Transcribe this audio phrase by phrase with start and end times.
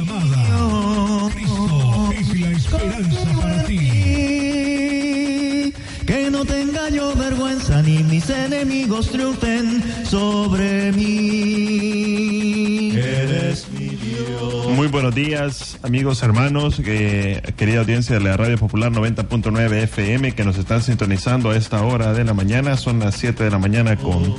[0.00, 1.28] amada.
[1.34, 3.76] Cristo es la esperanza para ti.
[6.06, 11.90] Que no tenga yo vergüenza ni mis enemigos triunfen sobre mí.
[12.96, 14.66] Eres mi Dios.
[14.74, 20.44] Muy buenos días, amigos, hermanos, eh, querida audiencia de la Radio Popular 90.9 FM que
[20.44, 22.76] nos están sintonizando a esta hora de la mañana.
[22.76, 24.34] Son las 7 de la mañana con,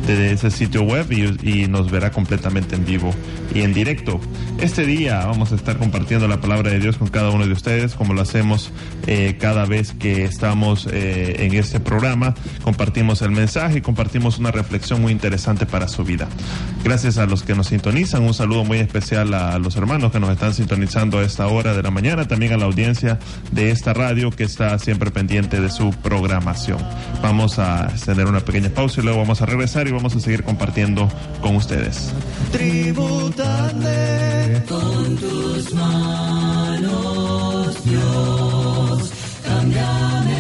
[0.07, 3.15] desde ese sitio web y, y, nos verá completamente en vivo
[3.55, 4.21] y en directo.
[4.61, 7.95] Este día vamos a estar compartiendo la palabra de Dios con cada uno de ustedes,
[7.95, 8.73] como lo hacemos
[9.07, 12.35] eh, cada vez que estamos eh, en este programa.
[12.63, 16.29] Compartimos el mensaje y compartimos una reflexión muy interesante para su vida.
[16.85, 20.31] Gracias a los que nos sintonizan, un saludo muy especial a los hermanos que nos
[20.31, 23.19] están sintonizando a esta hora de la mañana, también a la audiencia
[23.53, 26.79] de esta radio que está siempre pendiente de su programación.
[27.23, 30.43] Vamos a tener una pequeña pausa y luego vamos a regresar y vamos a seguir
[30.43, 31.09] compartiendo
[31.41, 32.13] con ustedes.
[32.53, 39.13] Tributadle con tus manos, Dios,
[39.45, 40.33] cámbiame.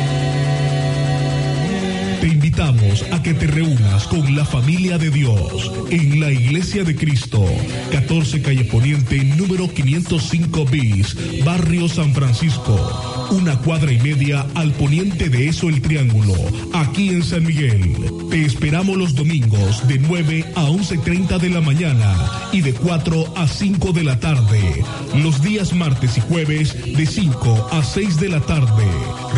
[2.21, 6.95] Te invitamos a que te reúnas con la familia de Dios en la Iglesia de
[6.95, 7.45] Cristo,
[7.91, 15.31] 14 Calle Poniente, número 505 bis, Barrio San Francisco una cuadra y media al poniente
[15.31, 16.35] de eso el Triángulo,
[16.75, 17.97] aquí en San Miguel.
[18.29, 22.15] Te esperamos los domingos de 9 a 11.30 de la mañana
[22.53, 24.85] y de 4 a 5 de la tarde.
[25.17, 28.87] Los días martes y jueves de 5 a 6 de la tarde.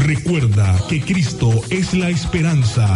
[0.02, 2.88] Recuerda que Cristo es la esperanza.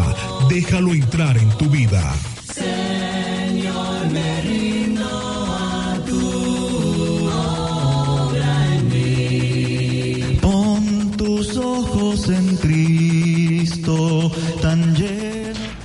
[0.49, 2.15] Déjalo entrar en tu vida.
[2.53, 10.39] Señor, me rindo a tu obra en mí.
[10.41, 14.33] Pon tus ojos en Cristo,
[14.63, 15.29] tan lleno.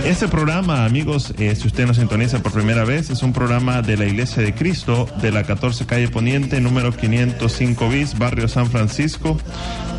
[0.04, 3.97] Este programa, amigos, eh, si usted nos sintoniza por primera vez, es un programa de
[3.97, 9.38] la Iglesia de Cristo de la 14 Calle Poniente, número 505 bis, barrio San Francisco,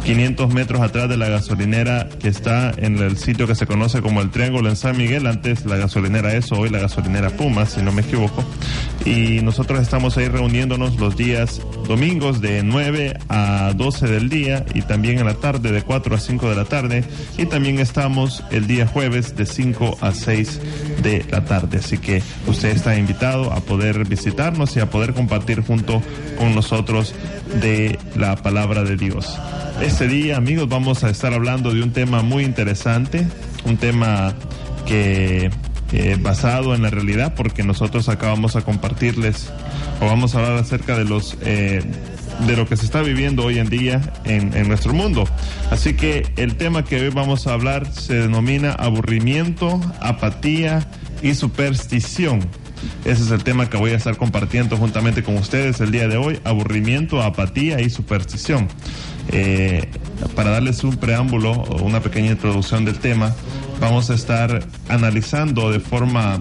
[0.05, 4.21] 500 metros atrás de la gasolinera que está en el sitio que se conoce como
[4.21, 7.91] el Triángulo en San Miguel, antes la gasolinera eso, hoy la gasolinera Puma, si no
[7.91, 8.43] me equivoco.
[9.05, 14.81] Y nosotros estamos ahí reuniéndonos los días domingos de 9 a 12 del día y
[14.81, 17.03] también en la tarde de 4 a 5 de la tarde
[17.37, 20.61] y también estamos el día jueves de 5 a 6
[21.01, 21.79] de la tarde.
[21.79, 26.01] Así que usted está invitado a poder visitarnos y a poder compartir junto
[26.37, 27.13] con nosotros
[27.61, 29.37] de la palabra de Dios.
[29.81, 33.27] Este día, amigos, vamos a estar hablando de un tema muy interesante,
[33.65, 34.33] un tema
[34.85, 35.49] que
[36.21, 39.51] basado en la realidad, porque nosotros acabamos a compartirles
[40.01, 41.83] o vamos a hablar acerca de los eh,
[42.47, 45.25] de lo que se está viviendo hoy en día en, en, nuestro mundo.
[45.69, 50.87] Así que el tema que hoy vamos a hablar se denomina aburrimiento, apatía
[51.21, 52.39] y superstición.
[53.05, 56.17] Ese es el tema que voy a estar compartiendo juntamente con ustedes el día de
[56.17, 58.67] hoy, aburrimiento, apatía y superstición.
[59.31, 59.89] Eh,
[60.35, 63.33] para darles un preámbulo o una pequeña introducción del tema,
[63.79, 66.39] vamos a estar analizando de forma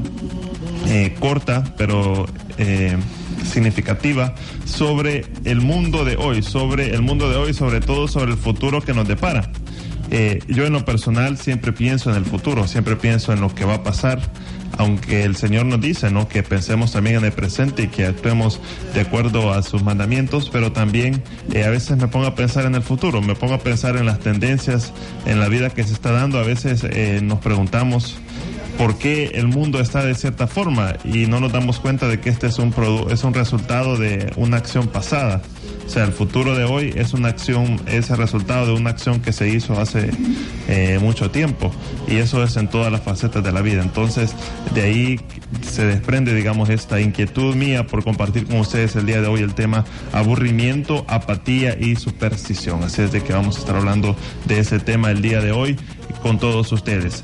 [0.88, 2.26] eh, corta, pero
[2.58, 2.96] eh,
[3.50, 4.34] significativa
[4.64, 8.80] sobre el mundo de hoy, sobre el mundo de hoy, sobre todo sobre el futuro
[8.80, 9.50] que nos depara.
[10.46, 13.76] Yo en lo personal siempre pienso en el futuro, siempre pienso en lo que va
[13.76, 14.20] a pasar,
[14.78, 16.28] aunque el Señor nos dice, ¿no?
[16.28, 18.60] Que pensemos también en el presente y que actuemos
[18.94, 21.22] de acuerdo a sus mandamientos, pero también
[21.52, 24.06] eh, a veces me pongo a pensar en el futuro, me pongo a pensar en
[24.06, 24.92] las tendencias
[25.26, 28.16] en la vida que se está dando, a veces eh, nos preguntamos
[28.78, 32.30] por qué el mundo está de cierta forma y no nos damos cuenta de que
[32.30, 32.74] este es un,
[33.10, 35.42] es un resultado de una acción pasada.
[35.86, 39.20] O sea, el futuro de hoy es una acción, es el resultado de una acción
[39.20, 40.10] que se hizo hace
[40.68, 41.70] eh, mucho tiempo.
[42.08, 43.82] Y eso es en todas las facetas de la vida.
[43.82, 44.34] Entonces,
[44.74, 45.20] de ahí
[45.62, 49.54] se desprende, digamos, esta inquietud mía por compartir con ustedes el día de hoy el
[49.54, 52.82] tema aburrimiento, apatía y superstición.
[52.84, 55.76] Así es de que vamos a estar hablando de ese tema el día de hoy
[56.20, 57.22] con todos ustedes.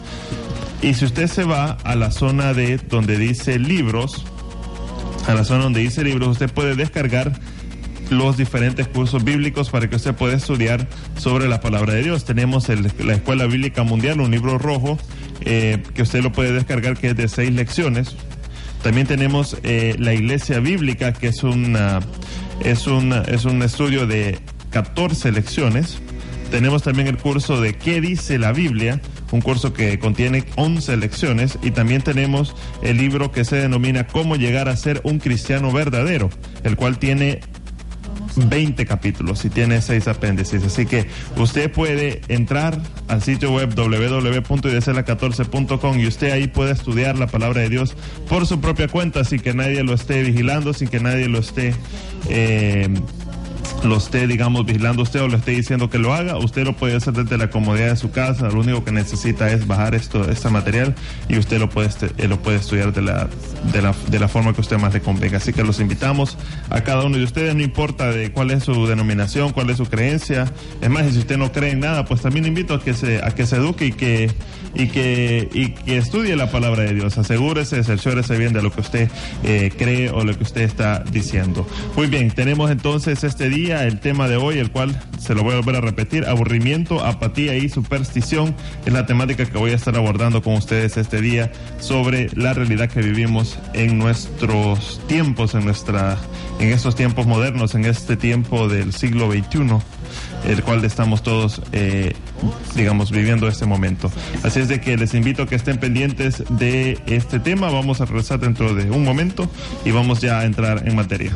[0.82, 4.24] Y si usted se va a la zona de donde dice libros,
[5.26, 7.38] a la zona donde dice libros, usted puede descargar
[8.10, 10.86] los diferentes cursos bíblicos para que usted pueda estudiar
[11.16, 12.24] sobre la palabra de Dios.
[12.24, 14.98] Tenemos la Escuela Bíblica Mundial, un libro rojo
[15.40, 18.16] eh, que usted lo puede descargar que es de seis lecciones.
[18.84, 21.42] También tenemos eh, la Iglesia Bíblica, que es,
[22.60, 24.38] es, es un estudio de
[24.70, 25.98] 14 lecciones.
[26.50, 29.00] Tenemos también el curso de ¿Qué dice la Biblia?
[29.32, 34.36] un curso que contiene 11 lecciones y también tenemos el libro que se denomina Cómo
[34.36, 36.30] llegar a ser un cristiano verdadero,
[36.62, 37.40] el cual tiene
[38.36, 40.64] 20 capítulos y tiene 6 apéndices.
[40.64, 47.26] Así que usted puede entrar al sitio web www.idcla14.com y usted ahí puede estudiar la
[47.26, 47.94] palabra de Dios
[48.28, 51.74] por su propia cuenta sin que nadie lo esté vigilando, sin que nadie lo esté...
[52.28, 52.88] Eh,
[53.84, 56.96] lo esté, digamos, vigilando usted o le esté diciendo que lo haga, usted lo puede
[56.96, 58.48] hacer desde la comodidad de su casa.
[58.48, 60.94] Lo único que necesita es bajar esto, este material
[61.28, 63.28] y usted lo puede, eh, lo puede estudiar de la,
[63.72, 65.36] de, la, de la forma que usted más le convenga.
[65.36, 66.38] Así que los invitamos
[66.70, 69.86] a cada uno de ustedes, no importa de cuál es su denominación, cuál es su
[69.86, 70.50] creencia.
[70.80, 73.30] Es más, si usted no cree en nada, pues también invito a que se, a
[73.32, 74.30] que se eduque y que,
[74.74, 77.16] y que, y que estudie la palabra de Dios.
[77.18, 79.10] Asegúrese, cerciórese bien de lo que usted
[79.42, 81.66] eh, cree o lo que usted está diciendo.
[81.96, 85.54] Muy bien, tenemos entonces este día el tema de hoy, el cual se lo voy
[85.54, 88.54] a volver a repetir, aburrimiento, apatía y superstición,
[88.84, 92.88] es la temática que voy a estar abordando con ustedes este día sobre la realidad
[92.88, 96.18] que vivimos en nuestros tiempos, en nuestra,
[96.58, 99.93] en estos tiempos modernos, en este tiempo del siglo XXI
[100.44, 102.14] el cual estamos todos, eh,
[102.74, 104.10] digamos, viviendo este momento.
[104.42, 107.70] Así es de que les invito a que estén pendientes de este tema.
[107.70, 109.48] Vamos a regresar dentro de un momento
[109.84, 111.32] y vamos ya a entrar en materia.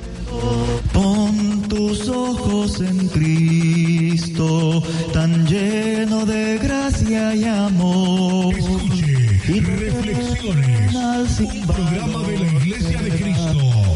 [0.93, 4.83] Pon tus ojos en Cristo,
[5.13, 8.55] tan lleno de gracia y amor.
[8.55, 13.38] Escuche, reflexiones, un programa de la Iglesia de Cristo.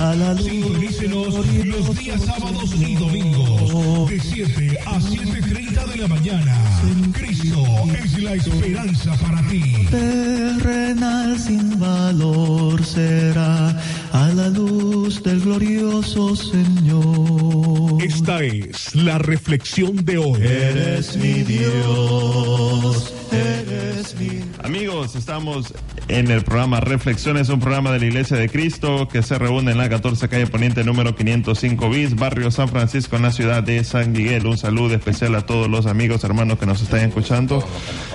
[0.03, 6.81] Sintonícenos los días sábados y domingos, de 7 a 7.30 de la mañana.
[7.13, 7.65] Cristo
[8.03, 9.87] es la esperanza para ti.
[9.91, 13.81] Terrenal sin valor será
[14.13, 18.03] a la luz del glorioso Señor.
[18.03, 20.43] Esta es la reflexión de hoy.
[20.43, 23.15] Eres mi Dios,
[24.63, 25.73] Amigos, estamos
[26.09, 29.79] en el programa Reflexiones, un programa de la Iglesia de Cristo que se reúne en
[29.79, 34.13] la 14 calle Poniente número 505 bis, barrio San Francisco, en la ciudad de San
[34.13, 34.47] Miguel.
[34.47, 37.67] Un saludo especial a todos los amigos, hermanos que nos están escuchando.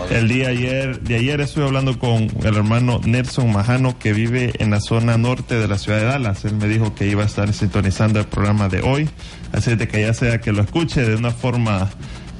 [0.09, 4.69] El día ayer, de ayer estuve hablando con el hermano Nelson Majano que vive en
[4.69, 6.45] la zona norte de la ciudad de Dallas.
[6.45, 9.09] Él me dijo que iba a estar sintonizando el programa de hoy,
[9.51, 11.89] así de que ya sea que lo escuche de una forma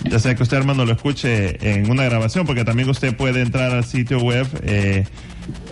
[0.03, 3.71] ya sea que usted hermano lo escuche en una grabación, porque también usted puede entrar
[3.71, 5.05] al sitio web eh,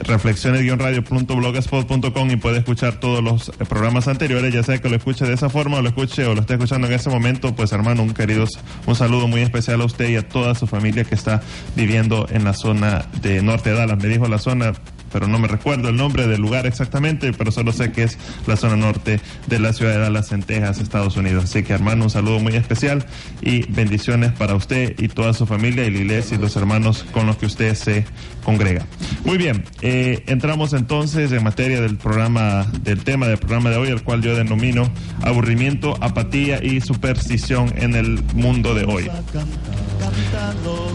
[0.03, 5.49] reflexiones-radio.blogspot.com y puede escuchar todos los programas anteriores, ya sea que lo escuche de esa
[5.49, 8.51] forma o lo escuche o lo esté escuchando en ese momento, pues hermano, un queridos,
[8.85, 11.41] un saludo muy especial a usted y a toda su familia que está
[11.75, 13.97] viviendo en la zona de Norte de Dallas.
[14.01, 14.73] Me dijo la zona
[15.15, 18.17] pero no me recuerdo el nombre del lugar exactamente, pero solo sé que es
[18.47, 21.45] la zona norte de la ciudad de Dallas, en Texas, Estados Unidos.
[21.45, 23.05] Así que hermano, un saludo muy especial
[23.41, 27.27] y bendiciones para usted y toda su familia y la iglesia y los hermanos con
[27.27, 28.03] los que usted se
[28.43, 28.85] congrega.
[29.23, 33.87] Muy bien, eh, entramos entonces en materia del programa, del tema del programa de hoy,
[33.87, 34.91] el cual yo denomino
[35.21, 39.09] aburrimiento, apatía y superstición en el mundo de hoy.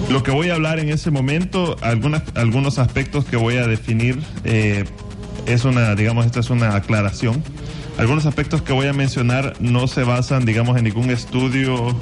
[0.09, 4.10] Lo que voy a hablar en ese momento, algunos aspectos que voy a definir,
[4.45, 4.85] eh,
[5.47, 7.43] es una, digamos, esta es una aclaración.
[7.99, 11.95] Algunos aspectos que voy a mencionar no se basan, digamos, en ningún estudio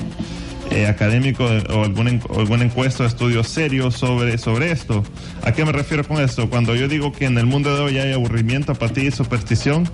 [0.70, 5.02] eh, académico o alguna, alguna encuesta o estudio serio sobre, sobre esto.
[5.42, 6.50] ¿A qué me refiero con esto?
[6.50, 9.88] Cuando yo digo que en el mundo de hoy hay aburrimiento, apatía y superstición,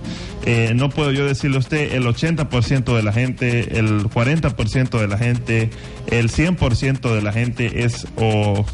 [0.45, 5.07] eh, no puedo yo decirle a usted el 80% de la gente, el 40% de
[5.07, 5.69] la gente,
[6.07, 8.65] el 100% de la gente es o,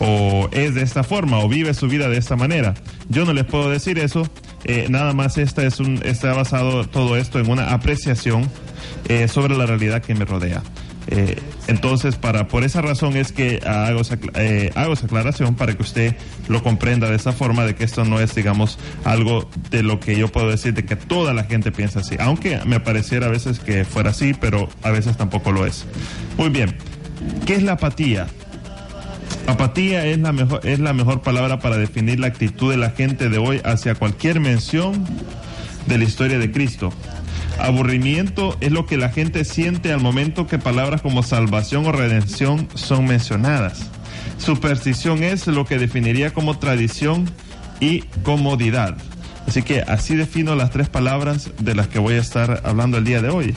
[0.00, 2.74] o es de esta forma o vive su vida de esta manera.
[3.08, 4.28] Yo no les puedo decir eso.
[4.64, 8.48] Eh, nada más esta es un, está basado todo esto en una apreciación
[9.08, 10.62] eh, sobre la realidad que me rodea.
[11.10, 14.18] Eh, entonces, para por esa razón es que hago esa,
[14.74, 16.16] hago esa aclaración para que usted
[16.48, 20.18] lo comprenda de esa forma, de que esto no es, digamos, algo de lo que
[20.18, 22.16] yo puedo decir de que toda la gente piensa así.
[22.18, 25.86] Aunque me pareciera a veces que fuera así, pero a veces tampoco lo es.
[26.36, 26.76] Muy bien.
[27.46, 28.26] ¿Qué es la apatía?
[29.48, 33.30] Apatía es la mejor es la mejor palabra para definir la actitud de la gente
[33.30, 35.06] de hoy hacia cualquier mención
[35.86, 36.92] de la historia de Cristo.
[37.58, 42.68] Aburrimiento es lo que la gente siente al momento que palabras como salvación o redención
[42.74, 43.86] son mencionadas.
[44.36, 47.24] Superstición es lo que definiría como tradición
[47.80, 48.98] y comodidad.
[49.46, 53.04] Así que así defino las tres palabras de las que voy a estar hablando el
[53.04, 53.54] día de hoy.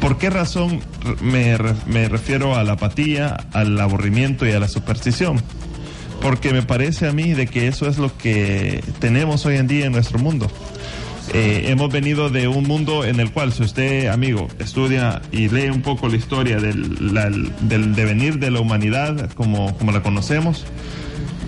[0.00, 0.80] ¿Por qué razón
[1.20, 5.40] me, me refiero a la apatía, al aburrimiento y a la superstición?
[6.20, 9.86] Porque me parece a mí de que eso es lo que tenemos hoy en día
[9.86, 10.50] en nuestro mundo.
[11.34, 15.70] Eh, hemos venido de un mundo en el cual, si usted, amigo, estudia y lee
[15.70, 17.14] un poco la historia del,
[17.60, 20.64] del devenir de la humanidad como, como la conocemos,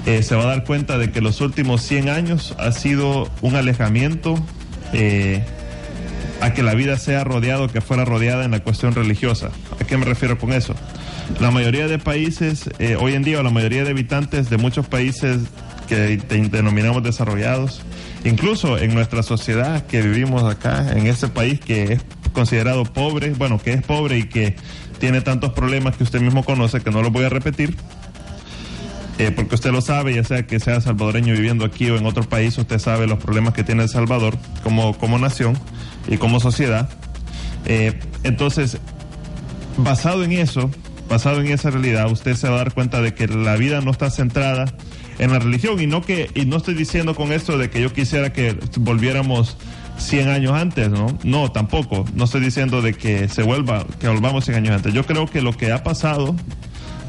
[0.07, 3.57] eh, se va a dar cuenta de que los últimos 100 años ha sido un
[3.57, 4.37] alejamiento
[4.93, 5.43] eh,
[6.45, 9.51] a que la vida sea rodeado, que fuera rodeada en la cuestión religiosa.
[9.81, 10.75] ¿A qué me refiero con eso?
[11.41, 14.87] La mayoría de países, eh, hoy en día, o la mayoría de habitantes de muchos
[14.87, 15.39] países
[15.89, 16.19] que
[16.51, 17.81] denominamos desarrollados,
[18.25, 22.03] incluso en nuestra sociedad que vivimos acá, en este país que es
[22.35, 24.55] considerado pobre, bueno, que es pobre y que
[24.99, 27.75] tiene tantos problemas que usted mismo conoce, que no los voy a repetir,
[29.19, 32.25] eh, porque usted lo sabe, ya sea que sea salvadoreño viviendo aquí o en otro
[32.25, 35.59] país, usted sabe los problemas que tiene El Salvador como, como nación
[36.09, 36.89] y como sociedad.
[37.67, 38.79] Eh, entonces,
[39.77, 40.71] basado en eso,
[41.09, 43.91] basado en esa realidad, usted se va a dar cuenta de que la vida no
[43.91, 44.67] está centrada
[45.19, 47.93] en la religión y no que y no estoy diciendo con esto de que yo
[47.93, 49.57] quisiera que volviéramos
[49.99, 51.07] 100 años antes, ¿no?
[51.23, 52.05] No, tampoco.
[52.15, 54.93] No estoy diciendo de que se vuelva, que volvamos 100 años antes.
[54.93, 56.35] Yo creo que lo que ha pasado,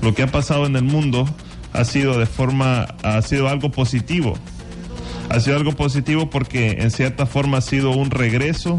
[0.02, 1.28] lo que ha pasado en el mundo
[1.76, 4.38] ha sido de forma, ha sido algo positivo.
[5.30, 8.78] Ha sido algo positivo porque en cierta forma ha sido un regreso,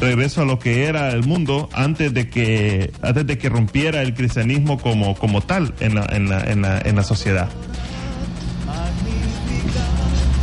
[0.00, 4.14] regreso a lo que era el mundo antes de que, antes de que rompiera el
[4.14, 7.48] cristianismo como, como tal en la, en la, en la, en la sociedad.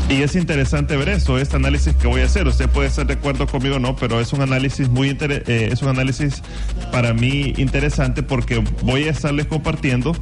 [0.10, 2.45] Y es interesante ver esto, este análisis que voy a hacer.
[2.45, 5.69] Usted puede estar de acuerdo conmigo o no, pero es un análisis muy inter eh,
[5.71, 6.43] es un análisis
[6.91, 10.13] para mí interesante porque voy a estarles compartiendo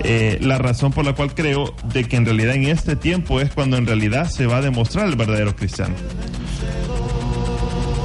[0.00, 3.50] eh, la razón por la cual creo de que en realidad en este tiempo es
[3.52, 5.94] cuando en realidad se va a demostrar el verdadero cristiano.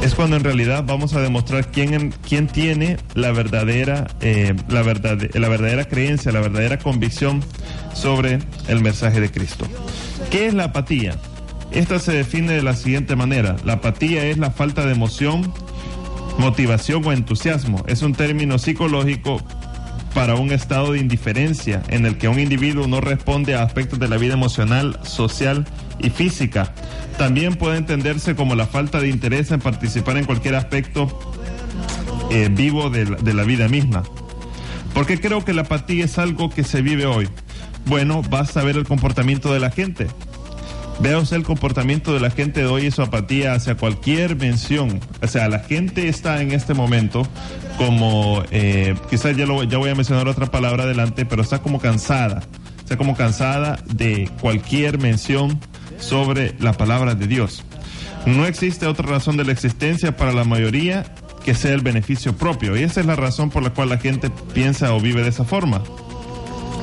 [0.01, 5.19] Es cuando en realidad vamos a demostrar quién, quién tiene la verdadera, eh, la, verdad,
[5.33, 7.43] la verdadera creencia, la verdadera convicción
[7.93, 9.67] sobre el mensaje de Cristo.
[10.31, 11.17] ¿Qué es la apatía?
[11.71, 13.57] Esta se define de la siguiente manera.
[13.65, 15.53] La apatía es la falta de emoción,
[16.37, 17.83] motivación o entusiasmo.
[17.87, 19.41] Es un término psicológico
[20.13, 24.07] para un estado de indiferencia en el que un individuo no responde a aspectos de
[24.07, 25.65] la vida emocional, social
[25.99, 26.73] y física.
[27.17, 31.07] También puede entenderse como la falta de interés en participar en cualquier aspecto
[32.31, 34.03] eh, vivo de la, vida misma.
[34.93, 37.27] ¿Por qué creo que la apatía es algo que se vive hoy?
[37.85, 40.07] Bueno, basta ver el comportamiento de la gente.
[41.01, 44.99] Vea usted el comportamiento de la gente de hoy y su apatía hacia cualquier mención.
[45.21, 47.25] O sea, la gente está en este momento
[47.77, 52.43] como, eh, quizás ya, ya voy a mencionar otra palabra adelante, pero está como cansada.
[52.79, 55.61] Está como cansada de cualquier mención
[55.99, 57.63] sobre la palabra de Dios.
[58.25, 61.05] No existe otra razón de la existencia para la mayoría
[61.45, 62.75] que sea el beneficio propio.
[62.75, 65.45] Y esa es la razón por la cual la gente piensa o vive de esa
[65.45, 65.81] forma.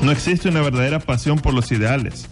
[0.01, 2.27] No existe una verdadera pasión por los ideales.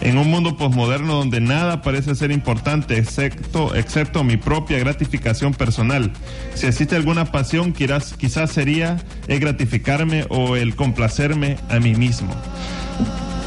[0.00, 6.10] En un mundo posmoderno donde nada parece ser importante excepto, excepto mi propia gratificación personal.
[6.54, 12.34] Si existe alguna pasión, quizás, quizás sería el gratificarme o el complacerme a mí mismo.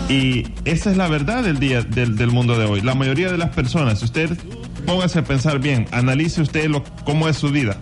[0.09, 2.81] Y esa es la verdad del día del, del mundo de hoy.
[2.81, 4.37] La mayoría de las personas, si usted
[4.85, 7.77] póngase a pensar bien, analice usted lo, cómo es su vida,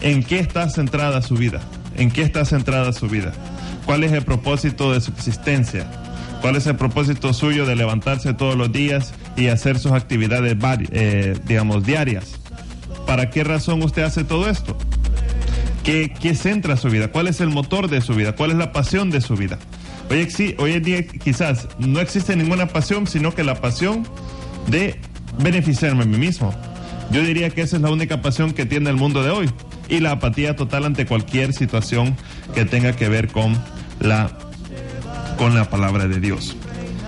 [0.00, 1.60] en qué está centrada su vida,
[1.96, 3.32] en qué está centrada su vida,
[3.86, 5.90] cuál es el propósito de su existencia,
[6.40, 10.56] cuál es el propósito suyo de levantarse todos los días y hacer sus actividades,
[10.92, 11.38] eh,
[11.84, 12.40] diarias.
[13.06, 14.76] ¿Para qué razón usted hace todo esto?
[15.84, 17.08] ¿Qué, ¿Qué centra su vida?
[17.08, 18.34] ¿Cuál es el motor de su vida?
[18.34, 19.58] ¿Cuál es la pasión de su vida?
[20.10, 24.06] Hoy, hoy en día quizás no existe ninguna pasión, sino que la pasión
[24.68, 25.00] de
[25.38, 26.54] beneficiarme a mí mismo.
[27.10, 29.50] Yo diría que esa es la única pasión que tiene el mundo de hoy.
[29.88, 32.16] Y la apatía total ante cualquier situación
[32.54, 33.56] que tenga que ver con
[34.00, 34.30] la,
[35.40, 36.54] con la palabra de Dios.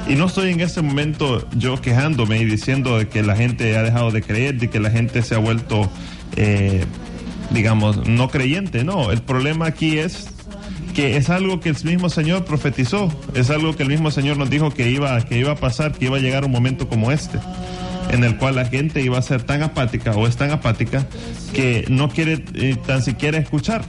[0.09, 3.83] Y no estoy en este momento yo quejándome y diciendo de que la gente ha
[3.83, 5.91] dejado de creer, de que la gente se ha vuelto,
[6.37, 6.87] eh,
[7.51, 8.85] digamos, no creyente.
[8.85, 10.31] No, el problema aquí es
[10.95, 14.49] que es algo que el mismo Señor profetizó, es algo que el mismo Señor nos
[14.49, 17.39] dijo que iba, que iba a pasar, que iba a llegar un momento como este,
[18.13, 21.07] en el cual la gente iba a ser tan apática o es tan apática
[21.53, 23.85] que no quiere eh, tan siquiera escuchar,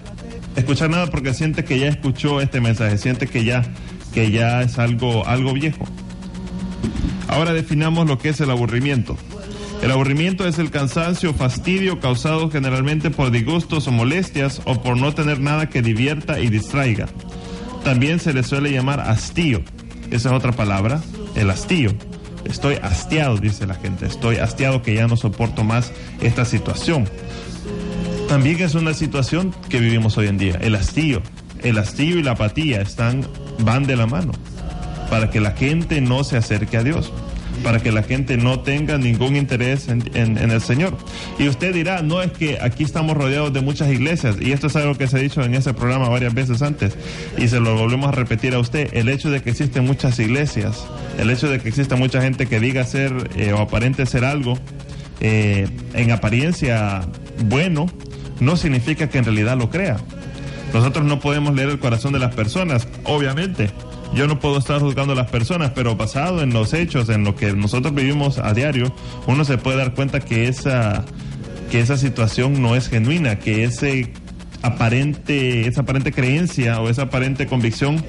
[0.57, 3.63] escuchar nada porque siente que ya escuchó este mensaje, siente que ya,
[4.13, 5.85] que ya es algo, algo viejo.
[7.27, 9.17] Ahora definamos lo que es el aburrimiento.
[9.81, 14.97] El aburrimiento es el cansancio o fastidio causado generalmente por disgustos o molestias o por
[14.97, 17.09] no tener nada que divierta y distraiga.
[17.83, 19.61] También se le suele llamar hastío.
[20.09, 21.01] Esa es otra palabra,
[21.35, 21.91] el hastío.
[22.45, 24.05] Estoy hastiado, dice la gente.
[24.05, 25.91] Estoy hastiado que ya no soporto más
[26.21, 27.09] esta situación.
[28.27, 31.21] También es una situación que vivimos hoy en día, el hastío.
[31.61, 33.27] El hastío y la apatía están,
[33.59, 34.31] van de la mano
[35.09, 37.11] para que la gente no se acerque a Dios
[37.61, 40.97] para que la gente no tenga ningún interés en, el Señor.
[41.37, 44.75] Y usted dirá, no es que aquí estamos rodeados de muchas iglesias, y esto es
[44.75, 46.97] algo que se ha dicho en ese programa varias veces antes,
[47.37, 50.85] y se lo volvemos a repetir a usted, el hecho de que existen muchas iglesias,
[51.17, 54.57] el hecho de que exista mucha gente que diga ser eh, o aparente ser algo,
[55.19, 57.01] eh, en apariencia
[57.45, 57.85] bueno,
[58.39, 59.97] no significa que en realidad lo crea.
[60.73, 63.69] Nosotros no podemos leer el corazón de las personas, obviamente,
[64.13, 67.35] yo no puedo estar juzgando a las personas, pero basado en los hechos, en lo
[67.35, 68.93] que nosotros vivimos a diario,
[69.25, 71.03] uno se puede dar cuenta que esa,
[71.71, 74.13] que esa situación no es genuina, que ese
[74.61, 78.03] aparente, esa aparente creencia o esa aparente convicción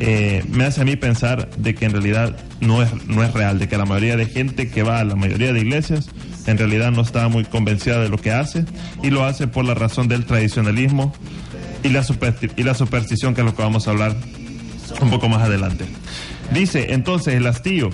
[0.00, 3.58] eh, me hace a mí pensar de que en realidad no es, no es real,
[3.58, 6.08] de que la mayoría de gente que va a la mayoría de iglesias
[6.46, 8.64] en realidad no está muy convencida de lo que hace
[9.02, 11.12] y lo hace por la razón del tradicionalismo
[11.82, 12.02] y la,
[12.74, 14.14] superstición que es lo que vamos a hablar
[15.00, 15.84] un poco más adelante.
[16.52, 17.90] Dice entonces el hastío.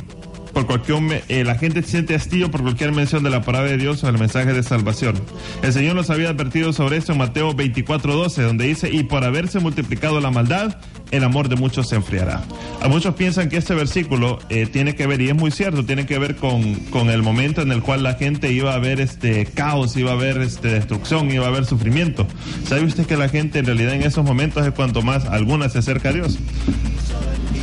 [0.55, 4.05] Por cualquier, eh, la gente siente hastío por cualquier mención de la palabra de Dios
[4.05, 5.17] o el mensaje de salvación.
[5.63, 9.59] El Señor nos había advertido sobre esto en Mateo 24:12, donde dice, y por haberse
[9.59, 10.77] multiplicado la maldad,
[11.11, 12.45] el amor de muchos se enfriará.
[12.81, 16.07] A muchos piensan que este versículo eh, tiene que ver, y es muy cierto, tiene
[16.07, 19.47] que ver con, con, el momento en el cual la gente iba a ver este
[19.47, 22.29] caos, iba a ver este destrucción, iba a haber sufrimiento.
[22.69, 25.79] ¿Sabe usted que la gente en realidad en esos momentos es cuanto más alguna se
[25.79, 26.39] acerca a Dios?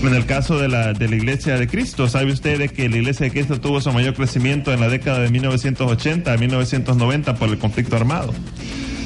[0.03, 3.25] En el caso de la, de la Iglesia de Cristo, ¿sabe usted que la Iglesia
[3.27, 7.59] de Cristo tuvo su mayor crecimiento en la década de 1980 a 1990 por el
[7.59, 8.33] conflicto armado?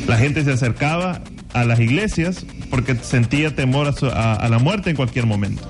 [0.08, 1.22] La gente se acercaba
[1.54, 5.64] a las iglesias porque sentía temor a, la muerte en cualquier momento.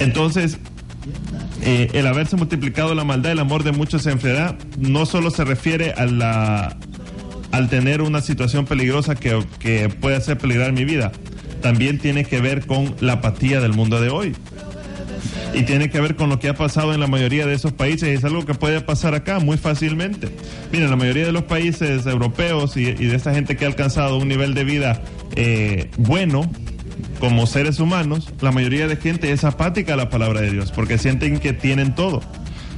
[0.00, 0.58] Entonces,
[1.62, 5.44] eh, el haberse multiplicado la maldad, el amor de muchos se enfriará, no solo se
[5.44, 6.76] refiere a
[7.50, 11.12] al tener una situación peligrosa que, que puede hacer peligrar mi vida,
[11.60, 14.34] también tiene que ver con la apatía del mundo de hoy.
[15.54, 18.08] Y tiene que ver con lo que ha pasado en la mayoría de esos países.
[18.08, 20.28] Es algo que puede pasar acá muy fácilmente.
[20.70, 24.28] Miren, la mayoría de los países europeos y, de esta gente que ha alcanzado un
[24.28, 25.02] nivel de vida
[25.36, 26.48] eh, bueno,
[27.20, 30.98] como seres humanos, la mayoría de gente es apática a la palabra de Dios, porque
[30.98, 32.22] sienten que tienen todo.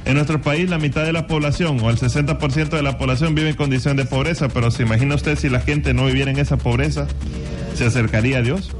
[0.05, 3.49] En nuestro país la mitad de la población o el 60% de la población vive
[3.49, 6.57] en condición de pobreza, pero se imagina usted si la gente no viviera en esa
[6.57, 7.07] pobreza,
[7.75, 8.71] ¿se acercaría a Dios?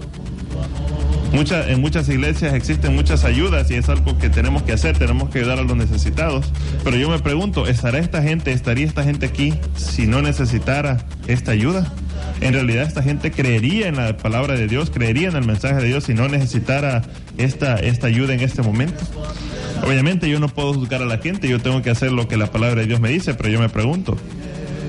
[1.31, 5.29] Mucha, en muchas iglesias existen muchas ayudas y es algo que tenemos que hacer, tenemos
[5.29, 6.51] que ayudar a los necesitados.
[6.83, 11.51] Pero yo me pregunto, ¿estará esta gente, estaría esta gente aquí si no necesitara esta
[11.51, 11.91] ayuda?
[12.41, 15.87] En realidad esta gente creería en la palabra de Dios, creería en el mensaje de
[15.87, 17.01] Dios si no necesitara
[17.37, 19.03] esta, esta ayuda en este momento.
[19.85, 22.47] Obviamente yo no puedo juzgar a la gente, yo tengo que hacer lo que la
[22.47, 24.17] palabra de Dios me dice, pero yo me pregunto,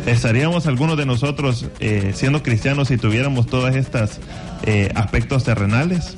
[0.06, 4.18] ¿estaríamos algunos de nosotros eh, siendo cristianos si tuviéramos todos estos
[4.64, 6.16] eh, aspectos terrenales?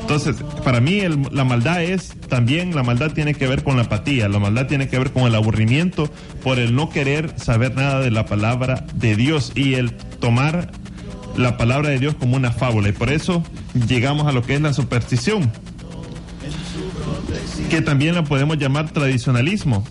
[0.00, 4.28] Entonces, para mí la maldad es también, la maldad tiene que ver con la apatía,
[4.28, 6.10] la maldad tiene que ver con el aburrimiento
[6.42, 10.72] por el no querer saber nada de la palabra de Dios y el tomar
[11.36, 12.88] la palabra de Dios como una fábula.
[12.88, 13.42] Y por eso
[13.88, 15.50] llegamos a lo que es la superstición,
[17.70, 19.84] que también la podemos llamar tradicionalismo.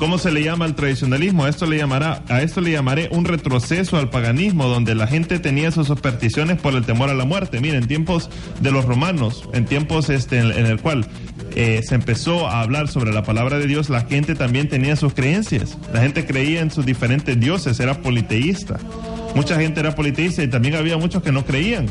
[0.00, 1.44] ¿Cómo se le llama al tradicionalismo?
[1.44, 5.38] A esto le llamará, a esto le llamaré un retroceso al paganismo, donde la gente
[5.38, 7.60] tenía sus supersticiones por el temor a la muerte.
[7.60, 11.06] Miren, en tiempos de los romanos, en tiempos este, en, en el cual
[11.54, 15.12] eh, se empezó a hablar sobre la palabra de Dios, la gente también tenía sus
[15.12, 15.76] creencias.
[15.92, 18.80] La gente creía en sus diferentes dioses, era politeísta.
[19.34, 21.88] Mucha gente era politeísta y también había muchos que no creían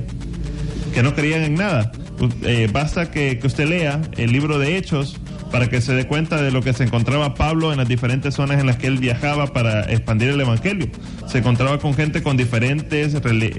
[0.95, 1.91] que no creían en nada.
[2.41, 5.19] Eh, basta que, que usted lea el libro de Hechos
[5.51, 8.59] para que se dé cuenta de lo que se encontraba Pablo en las diferentes zonas
[8.59, 10.87] en las que él viajaba para expandir el evangelio.
[11.27, 13.15] Se encontraba con gente con diferentes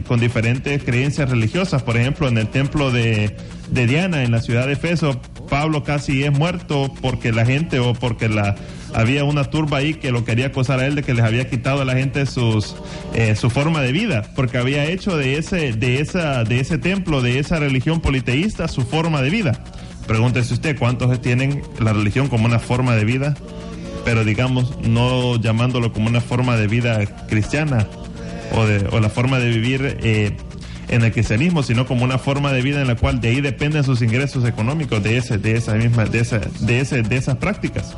[0.07, 1.83] con diferentes creencias religiosas.
[1.83, 3.37] Por ejemplo, en el templo de,
[3.70, 8.31] Diana en la ciudad de Efeso, Pablo casi es muerto porque la gente o porque
[8.94, 11.81] había una turba ahí que lo quería acusar a él de que les había quitado
[11.81, 12.76] a la gente sus
[13.14, 17.20] eh, su forma de vida, porque había hecho de ese de esa de ese templo,
[17.20, 19.64] de esa religión politeísta su forma de vida.
[20.10, 23.36] Pregúntese usted cuántos tienen la religión como una forma de vida,
[24.04, 27.86] pero digamos no llamándolo como una forma de vida cristiana
[28.56, 30.36] o de o la forma de vivir eh,
[30.88, 33.84] en el cristianismo, sino como una forma de vida en la cual de ahí dependen
[33.84, 37.96] sus ingresos económicos de ese de esa misma de esa de ese de esas prácticas.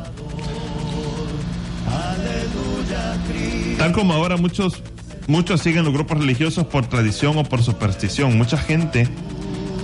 [3.79, 4.83] Tal como ahora muchos,
[5.29, 8.37] muchos siguen los grupos religiosos por tradición o por superstición.
[8.37, 9.09] Mucha gente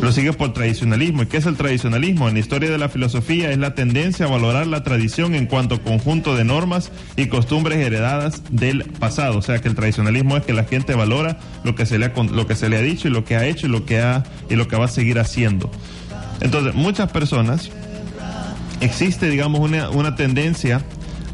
[0.01, 1.23] lo sigue por tradicionalismo.
[1.23, 2.29] ¿Y qué es el tradicionalismo?
[2.29, 5.83] En la historia de la filosofía es la tendencia a valorar la tradición en cuanto
[5.83, 9.39] conjunto de normas y costumbres heredadas del pasado.
[9.39, 12.13] O sea que el tradicionalismo es que la gente valora lo que se le ha,
[12.15, 14.25] lo que se le ha dicho y lo que ha hecho y lo que ha
[14.49, 15.71] y lo que va a seguir haciendo.
[16.41, 17.71] Entonces, muchas personas
[18.81, 20.83] existe, digamos, una, una tendencia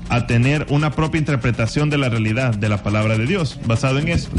[0.09, 4.09] a tener una propia interpretación de la realidad, de la palabra de Dios, basado en
[4.09, 4.31] esto.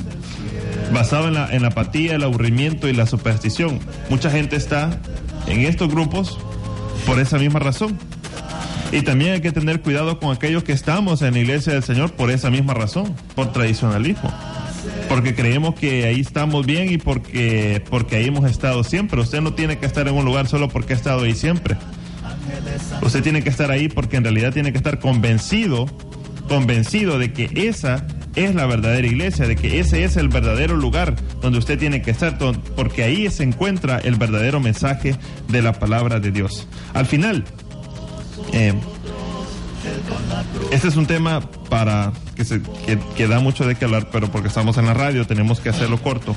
[0.93, 3.79] Basado en la, apatía, el aburrimiento y la superstición.
[4.09, 4.99] Mucha gente está
[5.47, 6.37] en estos grupos
[7.05, 7.97] por esa misma razón.
[8.91, 12.13] Y también hay que tener cuidado con aquellos que estamos en la iglesia del Señor
[12.13, 14.31] por esa misma razón, por tradicionalismo.
[15.09, 19.19] Porque creemos que ahí estamos bien y porque, porque ahí hemos estado siempre.
[19.19, 21.75] Usted no tiene que estar en un lugar solo porque ha estado ahí siempre.
[23.01, 25.87] Usted tiene que estar ahí porque en realidad tiene que estar convencido,
[26.47, 31.15] convencido de que esa es la verdadera iglesia, de que ese es el verdadero lugar
[31.41, 32.37] donde usted tiene que estar,
[32.75, 35.15] porque ahí se encuentra el verdadero mensaje
[35.47, 36.67] de la palabra de Dios.
[36.93, 37.45] Al final,
[38.53, 38.73] eh,
[40.71, 44.31] este es un tema para que, se, que, que da mucho de qué hablar, pero
[44.31, 46.35] porque estamos en la radio tenemos que hacerlo corto.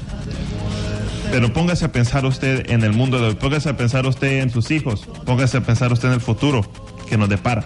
[1.30, 4.50] Pero póngase a pensar usted en el mundo de hoy, póngase a pensar usted en
[4.50, 6.70] sus hijos, póngase a pensar usted en el futuro
[7.08, 7.64] que nos depara.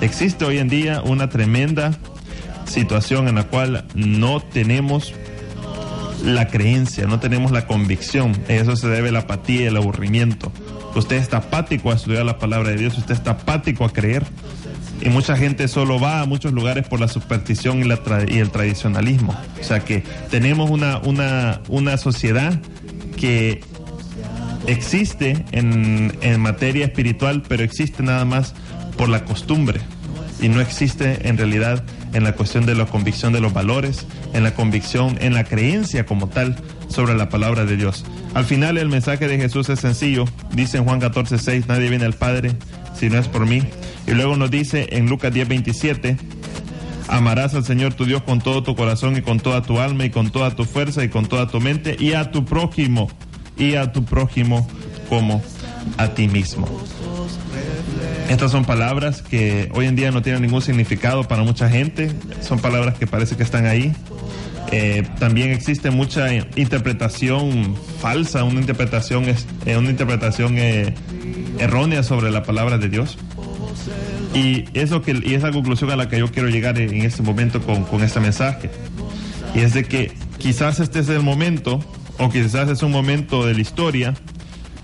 [0.00, 1.98] Existe hoy en día una tremenda
[2.68, 5.14] situación en la cual no tenemos
[6.24, 8.36] la creencia, no tenemos la convicción.
[8.48, 10.52] A eso se debe la apatía y el aburrimiento.
[10.94, 14.24] Usted está apático a estudiar la palabra de Dios, usted está apático a creer.
[15.00, 17.88] Y mucha gente solo va a muchos lugares por la superstición y,
[18.34, 19.36] y el tradicionalismo.
[19.60, 22.60] O sea que tenemos una, una, una sociedad
[23.16, 23.60] que
[24.66, 28.54] existe en, en materia espiritual, pero existe nada más
[28.96, 29.80] por la costumbre
[30.40, 34.42] y no existe en realidad en la cuestión de la convicción de los valores, en
[34.42, 36.56] la convicción, en la creencia como tal
[36.88, 38.04] sobre la palabra de Dios.
[38.34, 42.04] Al final el mensaje de Jesús es sencillo, dice en Juan 14, 6, nadie viene
[42.04, 42.52] al Padre
[42.94, 43.62] si no es por mí.
[44.06, 46.16] Y luego nos dice en Lucas 10, 27,
[47.08, 50.10] amarás al Señor tu Dios con todo tu corazón y con toda tu alma y
[50.10, 53.10] con toda tu fuerza y con toda tu mente y a tu prójimo,
[53.56, 54.68] y a tu prójimo
[55.08, 55.42] como
[55.96, 56.68] a ti mismo.
[58.28, 62.12] Estas son palabras que hoy en día no tienen ningún significado para mucha gente,
[62.42, 63.94] son palabras que parece que están ahí.
[64.70, 69.24] Eh, también existe mucha interpretación falsa, una interpretación,
[69.64, 70.94] eh, una interpretación eh,
[71.58, 73.16] errónea sobre la palabra de Dios.
[74.34, 77.00] Y es, lo que, y es la conclusión a la que yo quiero llegar en
[77.00, 78.70] este momento con, con este mensaje.
[79.54, 81.80] Y es de que quizás este es el momento,
[82.18, 84.14] o quizás es un momento de la historia,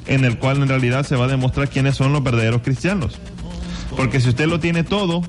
[0.07, 3.21] en el cual en realidad se va a demostrar quiénes son los verdaderos cristianos.
[3.97, 5.23] Porque si usted lo tiene todo,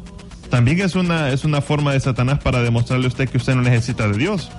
[0.49, 3.62] también es una, es una forma de Satanás para demostrarle a usted que usted no
[3.62, 4.49] necesita de Dios.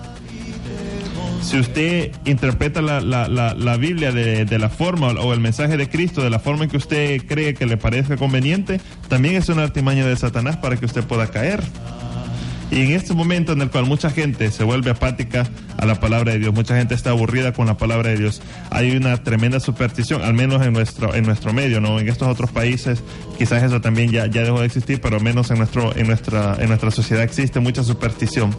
[1.43, 5.89] Si usted interpreta la, la, la, Biblia de, de la forma o el mensaje de
[5.89, 9.63] Cristo de la forma en que usted cree que le parezca conveniente, también es una
[9.63, 11.63] artimaña de Satanás para que usted pueda caer.
[12.71, 15.49] Y en este momento en el cual mucha gente se vuelve apática
[15.79, 18.97] a la palabra de Dios, mucha gente está aburrida con la palabra de Dios, hay
[18.97, 22.01] una tremenda superstición, al menos en nuestro, en nuestro medio, ¿no?
[22.01, 23.03] En estos otros países
[23.39, 26.57] quizás eso también ya, ya dejó de existir, pero al menos en, nuestro, en, nuestra,
[26.59, 28.55] en nuestra sociedad existe mucha superstición.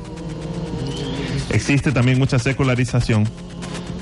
[1.49, 3.27] Existe también mucha secularización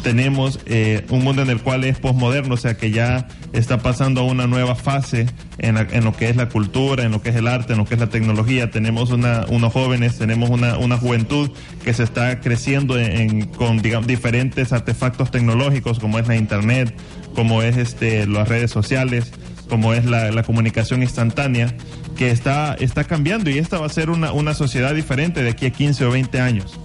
[0.05, 4.21] tenemos eh, un mundo en el cual es posmoderno, o sea que ya está pasando
[4.21, 5.25] a una nueva fase
[5.57, 7.79] en, la, en, lo que es la cultura, en lo que es el arte, en
[7.79, 8.69] lo que es la tecnología.
[8.69, 11.49] Tenemos una, unos jóvenes, tenemos una, una, juventud
[11.83, 16.95] que se está creciendo en, en, con digamos, diferentes artefactos tecnológicos, como es la internet,
[17.33, 19.31] como es este, las redes sociales,
[19.69, 21.73] como es la, la comunicación instantánea,
[22.15, 25.65] que está, está cambiando y esta va a ser una, una sociedad diferente de aquí
[25.65, 26.79] a 15 o 20 años.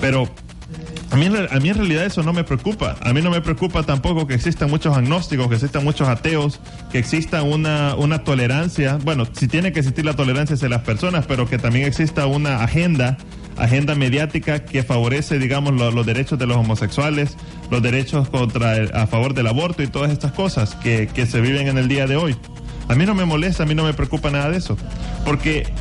[0.00, 0.28] Pero
[1.14, 2.96] a mí, a mí en realidad eso no me preocupa.
[3.00, 6.58] A mí no me preocupa tampoco que existan muchos agnósticos, que existan muchos ateos,
[6.90, 8.98] que exista una, una tolerancia.
[9.04, 12.64] Bueno, si tiene que existir la tolerancia hacia las personas, pero que también exista una
[12.64, 13.16] agenda,
[13.56, 17.36] agenda mediática que favorece, digamos, lo, los derechos de los homosexuales,
[17.70, 21.40] los derechos contra el, a favor del aborto y todas estas cosas que, que se
[21.40, 22.34] viven en el día de hoy.
[22.88, 24.76] A mí no me molesta, a mí no me preocupa nada de eso.
[25.24, 25.72] Porque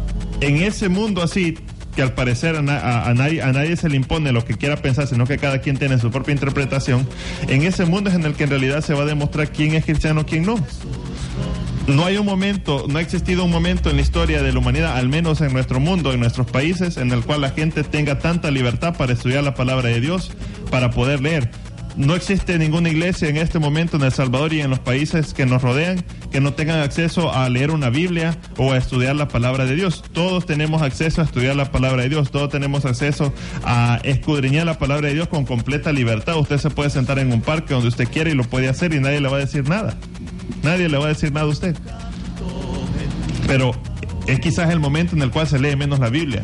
[0.41, 1.57] en ese mundo así
[1.95, 5.25] que al parecer a, nadie, a, nadie, se le impone lo que quiera pensar, sino
[5.25, 7.07] que cada quien tiene su propia interpretación,
[7.47, 9.85] en ese mundo es en el que en realidad se va a demostrar quién es
[9.85, 10.55] cristiano, quién no.
[11.87, 14.97] No hay un momento, no ha existido un momento en la historia de la humanidad,
[14.97, 18.51] al menos en nuestro mundo, en nuestros países, en el cual la gente tenga tanta
[18.51, 20.31] libertad para estudiar la palabra de Dios,
[20.71, 21.51] para poder leer.
[21.95, 25.45] No existe ninguna iglesia en este momento en El Salvador y en los países que
[25.45, 29.65] nos rodean que no tengan acceso a leer una Biblia o a estudiar la palabra
[29.65, 30.03] de Dios.
[30.11, 33.31] Todos tenemos acceso a estudiar la palabra de Dios, todos tenemos acceso
[33.63, 36.39] a escudriñar la palabra de Dios con completa libertad.
[36.39, 38.99] Usted se puede sentar en un parque donde usted quiere y lo puede hacer y
[38.99, 39.95] nadie le va a decir nada.
[40.63, 41.75] Nadie le va a decir nada a usted.
[43.45, 43.71] Pero
[44.25, 46.41] es quizás el momento en el cual se lee menos la Biblia.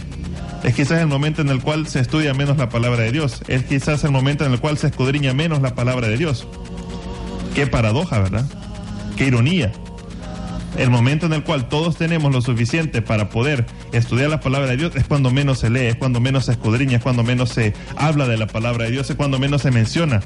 [0.64, 3.42] Es quizás el momento en el cual se estudia menos la palabra de Dios.
[3.48, 6.48] Es quizás el momento en el cual se escudriña menos la palabra de Dios.
[7.56, 8.46] Qué paradoja, ¿verdad?
[9.16, 9.72] Qué ironía.
[10.78, 14.78] El momento en el cual todos tenemos lo suficiente para poder estudiar la palabra de
[14.78, 17.74] Dios es cuando menos se lee, es cuando menos se escudriña, es cuando menos se
[17.98, 20.22] habla de la palabra de Dios, es cuando menos se menciona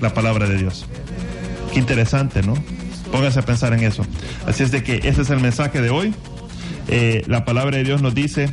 [0.00, 0.86] la palabra de Dios.
[1.72, 2.54] Qué interesante, ¿no?
[3.10, 4.06] Póngase a pensar en eso.
[4.46, 6.14] Así es de que ese es el mensaje de hoy.
[6.88, 8.48] Eh, la palabra de Dios nos dice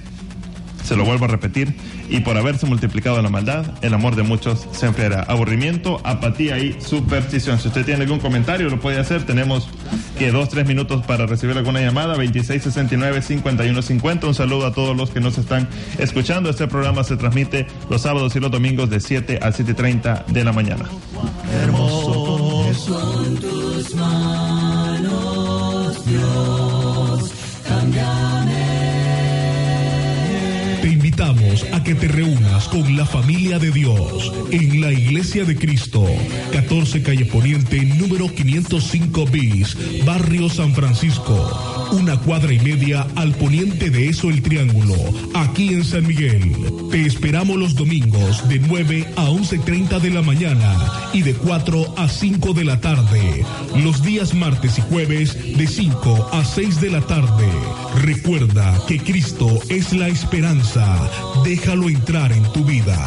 [0.90, 1.76] se lo vuelvo a repetir,
[2.10, 5.22] y por haberse multiplicado la maldad, el amor de muchos se enfriará.
[5.22, 7.60] Aburrimiento, apatía y superstición.
[7.60, 9.24] Si usted tiene algún comentario, lo puede hacer.
[9.24, 9.70] Tenemos
[10.18, 14.24] que dos, tres minutos para recibir alguna llamada, 2669-5150.
[14.24, 16.50] Un saludo a todos los que nos están escuchando.
[16.50, 20.54] Este programa se transmite los sábados y los domingos de 7 a 7.30 de la
[20.54, 20.86] mañana.
[21.62, 22.48] Hermoso
[22.88, 24.69] con tus manos,
[31.90, 36.06] que te reúnas con la familia de Dios en la Iglesia de Cristo,
[36.52, 39.76] 14 Calle Poniente, número 505 bis,
[40.06, 44.94] Barrio San Francisco, una cuadra y media al poniente de eso el Triángulo,
[45.34, 46.56] aquí en San Miguel.
[46.92, 50.76] Te esperamos los domingos de 9 a 11.30 de la mañana
[51.12, 53.44] y de 4 a 5 de la tarde.
[53.84, 57.50] Los días martes y jueves de 5 a 6 de la tarde.
[58.04, 61.10] Recuerda que Cristo es la esperanza.
[61.44, 62.98] Déjalo entrar en tu vida.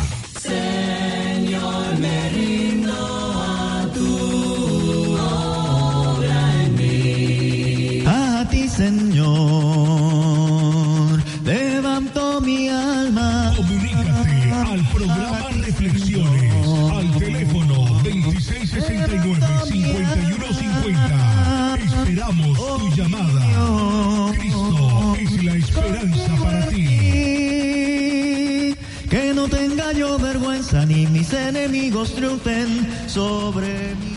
[31.33, 33.68] Enemigos triunfen sobre.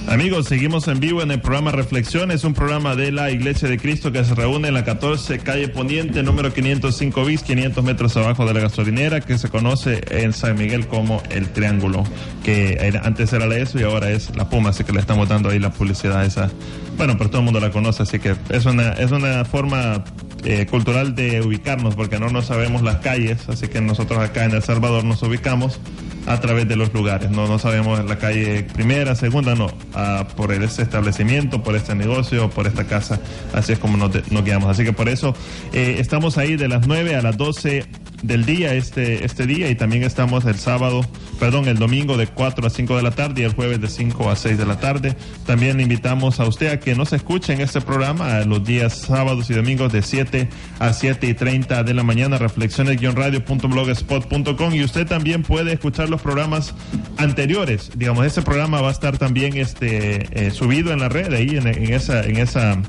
[0.08, 4.12] Amigos, seguimos en vivo en el programa Reflexiones, un programa de la Iglesia de Cristo
[4.12, 8.54] que se reúne en la 14 calle Poniente, número 505 bis, 500 metros abajo de
[8.54, 12.04] la gasolinera, que se conoce en San Miguel como el Triángulo,
[12.44, 15.50] que antes era la ESO y ahora es la Puma, así que le estamos dando
[15.50, 16.52] ahí la publicidad esa.
[16.98, 20.04] Bueno, pero todo el mundo la conoce, así que es una, es una forma
[20.44, 24.52] eh, cultural de ubicarnos, porque no nos sabemos las calles, así que nosotros acá en
[24.52, 25.80] El Salvador nos ubicamos
[26.26, 27.30] a través de los lugares.
[27.30, 29.68] No, no sabemos en la calle primera, segunda, no.
[29.94, 33.20] ah, por ese establecimiento, por este negocio, por esta casa.
[33.54, 34.70] Así es como nos, nos guiamos.
[34.70, 35.36] Así que por eso
[35.74, 37.86] eh, estamos ahí de las 9 a las 12
[38.24, 41.02] del día este, este día y también estamos el sábado,
[41.40, 44.32] perdón, el domingo de 4 a 5 de la tarde y el jueves de 5
[44.32, 45.16] a 6 de la tarde.
[45.46, 49.48] También le invitamos a usted a que nos escuche en este programa los días sábados
[49.50, 55.44] y domingos de 7 a 7 y 30 de la mañana, reflexiones-radio.blogspot.com y usted también
[55.44, 56.74] puede escuchar los programas
[57.18, 57.92] anteriores.
[57.96, 61.68] Digamos, este programa va a estar también este, eh, subido en la red, ahí en,
[61.68, 62.24] en esa...
[62.24, 62.82] En esa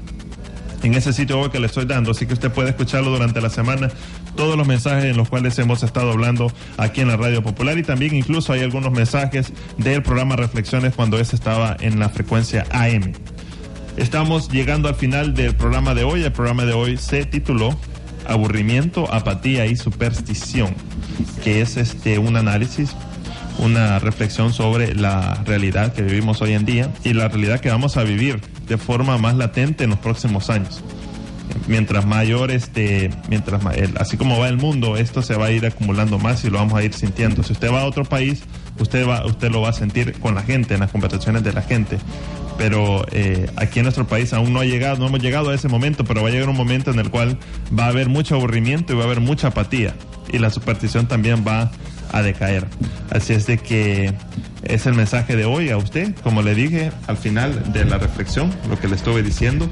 [0.82, 3.50] en ese sitio web que le estoy dando, así que usted puede escucharlo durante la
[3.50, 3.90] semana,
[4.36, 7.82] todos los mensajes en los cuales hemos estado hablando aquí en la Radio Popular y
[7.82, 13.14] también incluso hay algunos mensajes del programa Reflexiones cuando ese estaba en la frecuencia AM.
[13.96, 16.22] Estamos llegando al final del programa de hoy.
[16.22, 17.76] El programa de hoy se tituló
[18.28, 20.74] Aburrimiento, apatía y superstición,
[21.42, 22.94] que es este un análisis,
[23.58, 27.96] una reflexión sobre la realidad que vivimos hoy en día y la realidad que vamos
[27.96, 30.82] a vivir de forma más latente en los próximos años.
[31.68, 33.62] Mientras mayor este, mientras
[33.98, 36.74] así como va el mundo, esto se va a ir acumulando más y lo vamos
[36.74, 37.42] a ir sintiendo.
[37.42, 38.42] Si usted va a otro país,
[38.78, 41.62] usted va, usted lo va a sentir con la gente, en las conversaciones de la
[41.62, 41.98] gente.
[42.58, 45.68] Pero eh, aquí en nuestro país aún no ha llegado, no hemos llegado a ese
[45.68, 47.38] momento, pero va a llegar un momento en el cual
[47.76, 49.94] va a haber mucho aburrimiento y va a haber mucha apatía.
[50.32, 51.70] Y la superstición también va
[52.12, 52.66] a decaer.
[53.10, 54.12] Así es de que
[54.62, 58.52] es el mensaje de hoy a usted, como le dije al final de la reflexión,
[58.68, 59.68] lo que le estuve diciendo.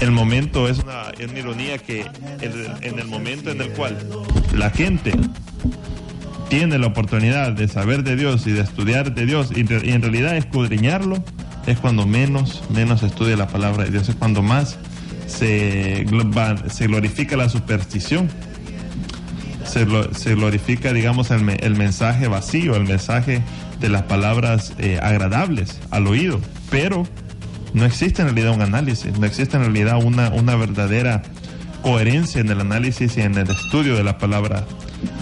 [0.00, 2.06] El momento es una, es una ironía que
[2.40, 3.98] en el momento en el cual
[4.54, 5.12] la gente
[6.48, 10.02] tiene la oportunidad de saber de Dios y de estudiar de Dios y, y en
[10.02, 11.22] realidad escudriñarlo,
[11.66, 14.78] es cuando menos, menos estudia la palabra de Dios, es cuando más
[15.26, 16.06] se,
[16.70, 18.28] se glorifica la superstición,
[19.68, 23.42] se, se glorifica, digamos, el, el mensaje vacío, el mensaje
[23.80, 27.06] de las palabras eh, agradables al oído, pero
[27.74, 31.22] no existe en realidad un análisis, no existe en realidad una, una verdadera
[31.82, 34.64] coherencia en el análisis y en el estudio de la palabra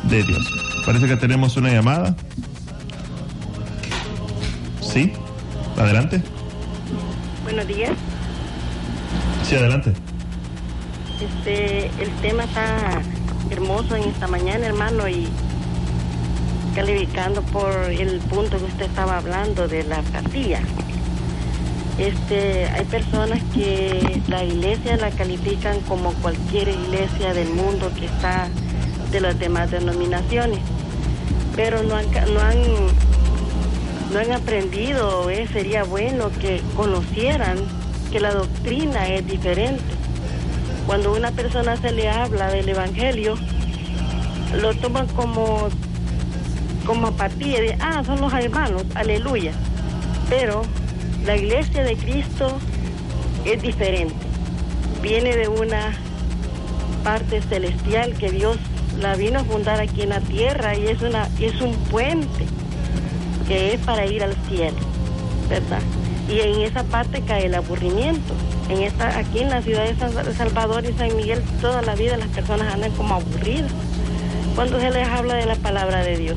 [0.04, 0.48] de Dios.
[0.86, 2.16] Parece que tenemos una llamada.
[4.80, 5.12] Sí,
[5.76, 6.22] adelante.
[7.42, 7.92] Buenos días.
[9.46, 9.92] Sí, adelante.
[11.20, 13.02] Este, el tema está
[13.50, 15.28] hermoso en esta mañana, hermano, y
[16.74, 20.60] calificando por el punto que usted estaba hablando de la apatía.
[21.98, 28.48] Este, hay personas que la iglesia la califican como cualquier iglesia del mundo que está
[29.10, 30.58] de las demás denominaciones,
[31.54, 32.62] pero no han, no han,
[34.12, 37.56] no han aprendido, eh, sería bueno que conocieran
[38.12, 39.95] que la doctrina es diferente.
[40.86, 43.36] Cuando una persona se le habla del Evangelio,
[44.60, 45.68] lo toman como,
[46.86, 49.52] como apatía, de, ah, son los hermanos, aleluya.
[50.28, 50.62] Pero
[51.24, 52.56] la iglesia de Cristo
[53.44, 54.14] es diferente.
[55.02, 55.92] Viene de una
[57.02, 58.56] parte celestial que Dios
[59.00, 62.46] la vino a fundar aquí en la tierra y es, una, es un puente
[63.46, 64.78] que es para ir al cielo,
[65.48, 65.80] ¿verdad?
[66.28, 68.34] Y en esa parte cae el aburrimiento.
[68.68, 72.16] En esta, aquí en la ciudad de San Salvador y San Miguel, toda la vida
[72.16, 73.70] las personas andan como aburridas
[74.56, 76.36] cuando se les habla de la palabra de Dios.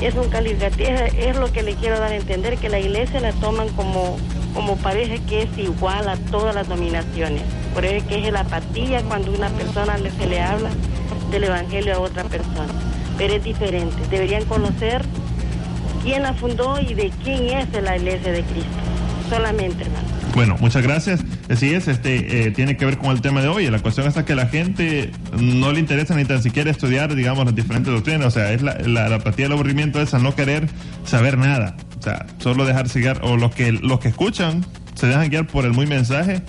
[0.00, 3.32] Es un calificativo, es, lo que le quiero dar a entender, que la iglesia la
[3.32, 4.16] toman como,
[4.54, 7.42] como parece que es igual a todas las dominaciones.
[7.74, 10.70] Por eso es que es la apatía cuando una persona se le habla
[11.30, 12.72] del evangelio a otra persona.
[13.16, 13.96] Pero es diferente.
[14.10, 15.04] Deberían conocer
[16.02, 18.70] quién la fundó y de quién es la iglesia de Cristo.
[19.28, 20.08] Solamente, hermano.
[20.34, 21.20] Bueno, muchas gracias.
[21.50, 23.70] Así es, este eh, tiene que ver con el tema de hoy.
[23.70, 27.54] La cuestión es que la gente no le interesa ni tan siquiera estudiar, digamos, las
[27.54, 28.26] diferentes doctrinas.
[28.26, 30.68] O sea, es la, la, la apatía del aburrimiento es a no querer
[31.04, 31.74] saber nada.
[31.98, 33.20] O sea, solo dejarse guiar.
[33.22, 36.42] O los que, los que escuchan se dejan guiar por el muy mensaje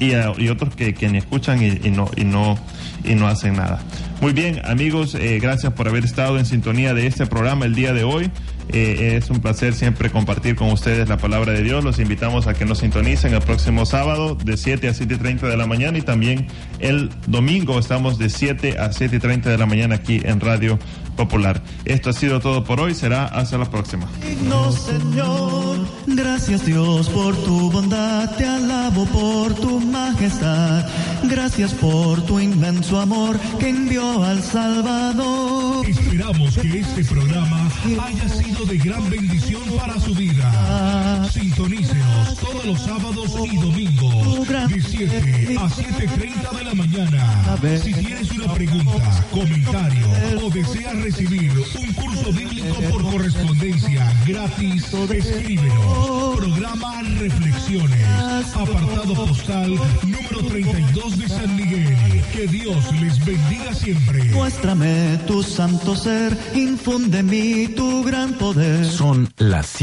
[0.00, 2.58] y, a- y otros que, que ni escuchan y no, y, no,
[3.04, 3.80] y no hacen nada.
[4.20, 7.92] Muy bien, amigos, eh, gracias por haber estado en sintonía de este programa el día
[7.92, 8.30] de hoy.
[8.70, 11.84] Eh, es un placer siempre compartir con ustedes la palabra de Dios.
[11.84, 15.66] Los invitamos a que nos sintonicen el próximo sábado de 7 a 7.30 de la
[15.66, 16.46] mañana y también
[16.80, 20.78] el domingo estamos de 7 a 7.30 de la mañana aquí en Radio
[21.16, 21.62] Popular.
[21.84, 22.94] Esto ha sido todo por hoy.
[22.94, 24.06] Será hasta la próxima.
[24.22, 30.86] Digno Señor, gracias Dios por tu bondad, te alabo por tu majestad.
[31.24, 35.86] Gracias por tu inmenso amor que envió al Salvador.
[35.88, 37.68] Esperamos que este programa
[38.04, 41.28] haya sido de gran bendición para su vida.
[41.32, 47.58] Sintonícenos todos los sábados y domingos de 7 a 7.30 de la mañana.
[47.82, 50.06] Si tienes una pregunta, comentario
[50.44, 56.36] o deseas recibir un curso bíblico por correspondencia gratis, escríbenos.
[56.36, 59.70] Programa Reflexiones, apartado postal
[60.02, 61.96] número 32 de San Miguel.
[62.32, 64.24] Que Dios les bendiga siempre.
[64.32, 68.84] Muéstrame tu santo ser, infunde en mí tu gran poder.
[68.84, 69.66] Son las